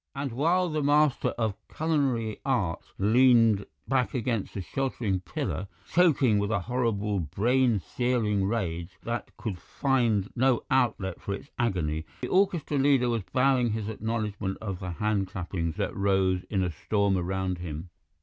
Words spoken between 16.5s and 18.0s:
a storm around him.